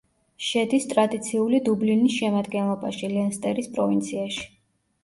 შედის 0.45 0.87
ტრადიციული 0.93 1.59
დუბლინის 1.67 2.17
შემადგენლობაში, 2.23 3.13
ლენსტერის 3.17 3.73
პროვინციაში. 3.79 4.53